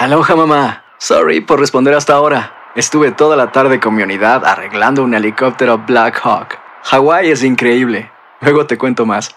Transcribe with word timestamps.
Aloha 0.00 0.34
mamá. 0.34 0.82
Sorry 0.98 1.42
por 1.42 1.60
responder 1.60 1.92
hasta 1.92 2.14
ahora. 2.14 2.54
Estuve 2.74 3.12
toda 3.12 3.36
la 3.36 3.52
tarde 3.52 3.80
con 3.80 3.94
mi 3.94 4.02
unidad 4.02 4.46
arreglando 4.46 5.04
un 5.04 5.12
helicóptero 5.12 5.76
Black 5.86 6.18
Hawk. 6.24 6.58
Hawái 6.84 7.30
es 7.30 7.44
increíble. 7.44 8.10
Luego 8.40 8.64
te 8.66 8.78
cuento 8.78 9.04
más. 9.04 9.28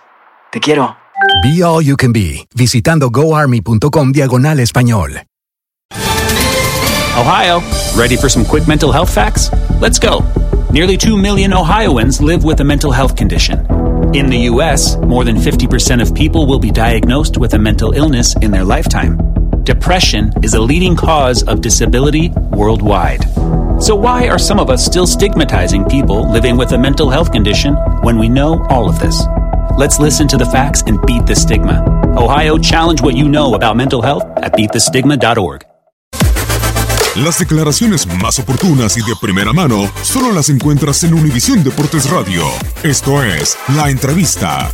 Te 0.53 0.61
quiero. 0.61 0.95
Be 1.43 1.61
All 1.61 1.83
You 1.83 1.97
Can 1.97 2.13
Be, 2.13 2.47
visitando 2.55 3.09
goarmy.com 3.09 4.13
diagonal 4.13 4.61
español. 4.61 5.23
Ohio, 7.17 7.61
ready 7.97 8.15
for 8.15 8.29
some 8.29 8.45
quick 8.45 8.65
mental 8.65 8.93
health 8.93 9.13
facts? 9.13 9.51
Let's 9.81 9.99
go. 9.99 10.23
Nearly 10.71 10.95
2 10.97 11.17
million 11.17 11.53
Ohioans 11.53 12.21
live 12.21 12.45
with 12.45 12.61
a 12.61 12.63
mental 12.63 12.93
health 12.93 13.17
condition. 13.17 13.67
In 14.13 14.29
the 14.29 14.47
U.S., 14.49 14.95
more 14.95 15.25
than 15.25 15.35
50% 15.35 16.01
of 16.01 16.15
people 16.15 16.47
will 16.47 16.59
be 16.59 16.71
diagnosed 16.71 17.37
with 17.37 17.53
a 17.53 17.59
mental 17.59 17.91
illness 17.91 18.33
in 18.37 18.51
their 18.51 18.63
lifetime. 18.63 19.42
Depression 19.63 20.33
is 20.43 20.55
a 20.55 20.59
leading 20.59 20.93
cause 20.93 21.41
of 21.43 21.61
disability 21.61 22.29
worldwide. 22.51 23.23
So, 23.81 23.95
why 23.95 24.27
are 24.27 24.37
some 24.37 24.59
of 24.59 24.69
us 24.69 24.85
still 24.85 25.07
stigmatizing 25.07 25.85
people 25.85 26.29
living 26.29 26.57
with 26.57 26.73
a 26.73 26.77
mental 26.77 27.09
health 27.09 27.31
condition 27.31 27.75
when 28.01 28.19
we 28.19 28.27
know 28.27 28.61
all 28.65 28.89
of 28.89 28.99
this? 28.99 29.23
Let's 29.77 29.99
listen 29.99 30.27
to 30.27 30.37
the 30.37 30.45
facts 30.45 30.83
and 30.85 30.99
beat 31.05 31.25
the 31.25 31.35
stigma. 31.35 31.81
Ohio, 32.17 32.57
challenge 32.57 33.01
what 33.01 33.15
you 33.15 33.29
know 33.29 33.53
about 33.53 33.77
mental 33.77 34.01
health 34.01 34.23
at 34.37 34.51
beatthestigma.org. 34.51 35.65
Las 37.15 37.39
declaraciones 37.39 38.05
más 38.21 38.39
oportunas 38.39 38.97
y 38.97 39.01
de 39.01 39.15
primera 39.21 39.53
mano 39.53 39.89
solo 40.01 40.33
las 40.33 40.49
encuentras 40.49 41.03
en 41.03 41.13
Univisión 41.13 41.63
Deportes 41.63 42.09
Radio. 42.09 42.43
Esto 42.83 43.23
es 43.23 43.55
La 43.77 43.89
Entrevista. 43.89 44.69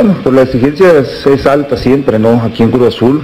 Bueno, 0.00 0.14
pues 0.22 0.32
la 0.32 0.42
exigencia 0.42 0.92
es, 1.26 1.44
alta 1.46 1.76
siempre, 1.76 2.20
¿no? 2.20 2.40
Aquí 2.44 2.62
en 2.62 2.70
Cruz 2.70 2.94
Azul. 2.94 3.20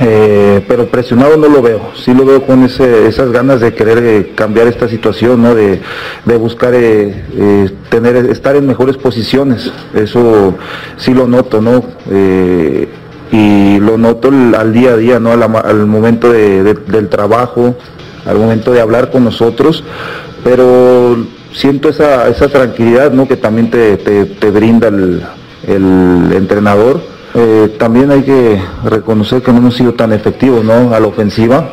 Eh, 0.00 0.64
pero 0.66 0.86
presionado 0.86 1.36
no 1.36 1.46
lo 1.48 1.62
veo, 1.62 1.90
sí 1.94 2.12
lo 2.12 2.24
veo 2.24 2.42
con 2.42 2.64
ese- 2.64 3.06
esas 3.06 3.30
ganas 3.30 3.60
de 3.60 3.72
querer 3.72 3.98
eh, 3.98 4.32
cambiar 4.34 4.66
esta 4.66 4.88
situación, 4.88 5.42
¿no? 5.42 5.54
de, 5.54 5.80
de 6.24 6.36
buscar 6.38 6.74
eh, 6.74 7.14
eh, 7.36 7.70
tener, 7.88 8.16
estar 8.16 8.56
en 8.56 8.66
mejores 8.66 8.96
posiciones, 8.96 9.70
eso 9.94 10.56
sí 10.96 11.14
lo 11.14 11.28
noto, 11.28 11.60
¿no? 11.60 11.84
Y 13.30 13.78
lo 13.78 13.96
noto 13.96 14.30
al, 14.56 14.72
día 14.72 14.92
a 14.92 14.96
día, 14.96 15.20
¿no? 15.20 15.30
Al, 15.30 15.86
momento 15.86 16.32
de- 16.32 16.64
de- 16.64 16.74
del 16.74 17.08
trabajo, 17.08 17.76
al 18.26 18.38
momento 18.38 18.72
de 18.72 18.80
hablar 18.80 19.10
con 19.12 19.22
nosotros, 19.22 19.84
pero 20.42 21.16
siento 21.52 21.90
esa, 21.90 22.28
esa 22.28 22.48
tranquilidad, 22.48 23.12
¿no? 23.12 23.28
Que 23.28 23.36
también 23.36 23.70
te, 23.70 23.98
te- 23.98 24.24
te 24.24 24.50
brinda 24.50 24.88
el, 24.88 25.22
el 25.66 26.32
entrenador. 26.32 27.00
Eh, 27.34 27.76
también 27.78 28.10
hay 28.10 28.22
que 28.22 28.60
reconocer 28.84 29.42
que 29.42 29.52
no 29.52 29.58
hemos 29.58 29.76
sido 29.76 29.94
tan 29.94 30.12
efectivos 30.12 30.64
¿no? 30.64 30.94
a 30.94 31.00
la 31.00 31.06
ofensiva, 31.06 31.70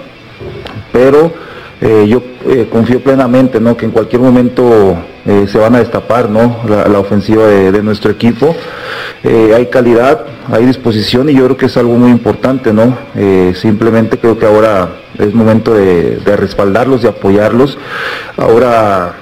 pero 0.93 1.33
eh, 1.81 2.05
yo 2.07 2.21
eh, 2.47 2.69
confío 2.71 3.03
plenamente 3.03 3.59
¿no? 3.59 3.75
que 3.75 3.85
en 3.85 3.91
cualquier 3.91 4.21
momento 4.21 4.97
se 5.45 5.59
van 5.59 5.75
a 5.75 5.79
destapar 5.79 6.27
¿no? 6.27 6.61
la, 6.67 6.97
ofensiva 6.97 7.45
de, 7.45 7.83
nuestro 7.83 8.09
equipo. 8.09 8.55
Hay 9.23 9.67
calidad, 9.67 10.25
hay 10.51 10.65
disposición 10.65 11.29
y 11.29 11.35
yo 11.35 11.45
creo 11.45 11.57
que 11.57 11.65
es 11.67 11.77
algo 11.77 11.93
muy 11.97 12.09
importante. 12.09 12.73
¿no? 12.73 12.97
Simplemente 13.53 14.17
creo 14.17 14.39
que 14.39 14.47
ahora 14.47 14.89
es 15.19 15.31
momento 15.35 15.75
de, 15.75 16.15
de 16.15 16.35
respaldarlos, 16.35 17.03
de 17.03 17.09
apoyarlos. 17.09 17.77
Ahora 18.37 19.13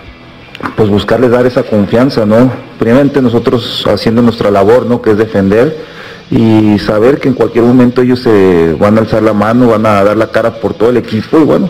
pues 0.76 0.90
buscarles 0.90 1.32
dar 1.32 1.46
esa 1.46 1.64
confianza, 1.64 2.26
¿no? 2.26 2.52
Primeramente 2.80 3.22
nosotros 3.22 3.86
haciendo 3.88 4.22
nuestra 4.22 4.52
labor, 4.52 4.86
¿no? 4.86 5.02
Que 5.02 5.12
es 5.12 5.18
defender 5.18 5.78
y 6.30 6.78
saber 6.80 7.20
que 7.20 7.30
en 7.30 7.34
cualquier 7.34 7.64
momento 7.64 8.02
ellos 8.02 8.20
se 8.20 8.76
van 8.80 8.98
a 8.98 9.02
alzar 9.02 9.24
la 9.24 9.34
mano, 9.34 9.68
van 9.68 9.86
a 9.86 10.04
dar 10.04 10.18
la 10.18 10.32
cara 10.32 10.60
por 10.60 10.74
todo 10.74 10.90
el 10.90 10.98
equipo 10.98 11.40
y 11.40 11.44
bueno, 11.44 11.70